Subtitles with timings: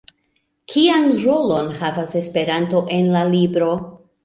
[0.71, 3.71] Kian rolon havas Esperanto en la libro?